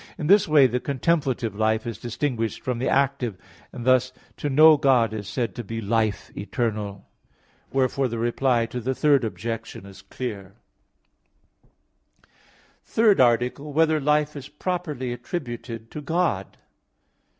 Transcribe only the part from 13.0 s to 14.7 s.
ARTICLE [I, Q. 18, Art. 3] Whether Life Is